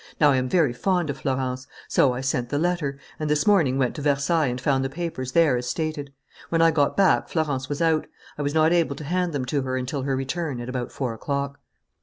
Now, 0.19 0.31
I 0.31 0.37
am 0.37 0.49
very 0.49 0.73
fond 0.73 1.11
of 1.11 1.19
Florence. 1.19 1.67
So 1.87 2.11
I 2.11 2.21
sent 2.21 2.49
the 2.49 2.57
letter, 2.57 2.97
and 3.19 3.29
this 3.29 3.45
morning 3.45 3.77
went 3.77 3.93
to 3.97 4.01
Versailles 4.01 4.47
and 4.47 4.59
found 4.59 4.83
the 4.83 4.89
papers 4.89 5.33
there, 5.33 5.57
as 5.57 5.67
stated. 5.67 6.11
When 6.49 6.59
I 6.59 6.71
got 6.71 6.97
back, 6.97 7.29
Florence 7.29 7.69
was 7.69 7.83
out. 7.83 8.07
I 8.35 8.41
was 8.41 8.55
not 8.55 8.73
able 8.73 8.95
to 8.95 9.03
hand 9.03 9.31
them 9.31 9.45
to 9.45 9.61
her 9.61 9.77
until 9.77 10.01
her 10.01 10.15
return, 10.15 10.59
at 10.59 10.69
about 10.69 10.91
four 10.91 11.13
o'clock." 11.13 11.59